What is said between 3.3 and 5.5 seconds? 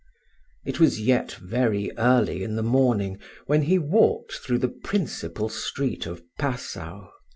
when he walked through the principal